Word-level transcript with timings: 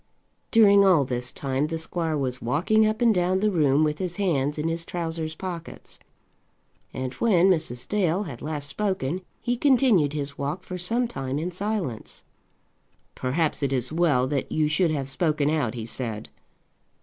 During 0.49 0.83
all 0.83 1.05
this 1.05 1.31
time 1.31 1.67
the 1.67 1.77
squire 1.77 2.17
was 2.17 2.41
walking 2.41 2.87
up 2.87 3.01
and 3.03 3.13
down 3.13 3.39
the 3.39 3.51
room 3.51 3.83
with 3.83 3.99
his 3.99 4.15
hands 4.15 4.57
in 4.57 4.67
his 4.67 4.83
trousers 4.83 5.35
pockets. 5.35 5.99
And 6.91 7.13
when 7.13 7.51
Mrs. 7.51 7.87
Dale 7.87 8.23
had 8.23 8.41
last 8.41 8.67
spoken, 8.67 9.21
he 9.41 9.55
continued 9.55 10.13
his 10.13 10.39
walk 10.39 10.63
for 10.63 10.79
some 10.79 11.07
time 11.07 11.37
in 11.37 11.51
silence. 11.51 12.23
"Perhaps 13.13 13.61
it 13.61 13.71
is 13.71 13.93
well 13.93 14.25
that 14.25 14.51
you 14.51 14.67
should 14.67 14.89
have 14.89 15.07
spoken 15.07 15.51
out," 15.51 15.75
he 15.75 15.85
said. 15.85 16.29